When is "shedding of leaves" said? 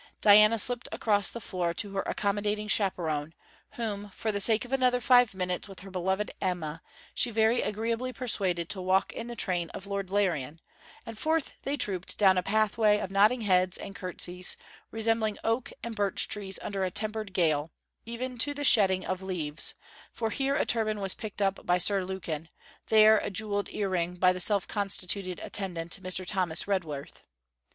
18.63-19.75